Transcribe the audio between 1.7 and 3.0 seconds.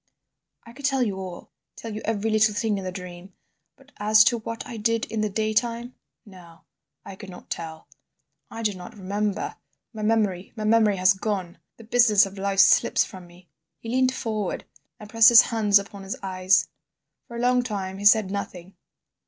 tell you every little thing in the